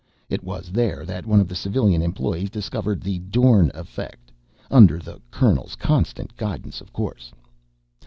[0.29, 4.31] It was there that one of the civilian employees discovered the Dorn effect
[4.71, 7.31] under the Colonel's constant guidance, of course.